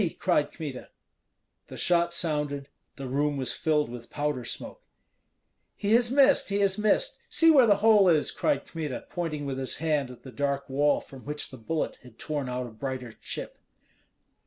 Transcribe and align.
cried 0.17 0.51
Kmita. 0.51 0.89
The 1.67 1.77
shot 1.77 2.11
sounded; 2.11 2.69
the 2.95 3.07
room 3.07 3.37
was 3.37 3.53
filled 3.53 3.87
with 3.87 4.09
powder 4.09 4.43
smoke. 4.43 4.81
"He 5.75 5.93
has 5.93 6.09
missed, 6.09 6.49
he 6.49 6.57
has 6.61 6.75
missed! 6.79 7.19
See 7.29 7.51
where 7.51 7.67
the 7.67 7.75
hole 7.85 8.09
is!" 8.09 8.31
cried 8.31 8.65
Kmita, 8.65 9.05
pointing 9.11 9.45
with 9.45 9.59
his 9.59 9.75
hand 9.75 10.09
at 10.09 10.23
the 10.23 10.31
dark 10.31 10.67
wall 10.67 11.01
from 11.01 11.23
which 11.23 11.51
the 11.51 11.57
bullet 11.57 11.99
had 12.01 12.17
torn 12.17 12.49
out 12.49 12.65
a 12.65 12.71
brighter 12.71 13.11
chip. 13.11 13.59